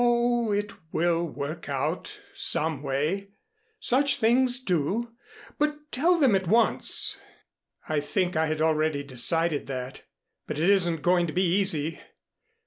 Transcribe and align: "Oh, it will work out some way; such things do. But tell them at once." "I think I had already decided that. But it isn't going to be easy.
"Oh, 0.03 0.51
it 0.51 0.71
will 0.91 1.27
work 1.27 1.69
out 1.69 2.19
some 2.33 2.81
way; 2.81 3.27
such 3.79 4.15
things 4.15 4.59
do. 4.59 5.11
But 5.59 5.91
tell 5.91 6.17
them 6.17 6.33
at 6.33 6.47
once." 6.47 7.21
"I 7.87 7.99
think 7.99 8.35
I 8.35 8.47
had 8.47 8.61
already 8.61 9.03
decided 9.03 9.67
that. 9.67 10.01
But 10.47 10.57
it 10.57 10.71
isn't 10.71 11.03
going 11.03 11.27
to 11.27 11.33
be 11.33 11.43
easy. 11.43 11.99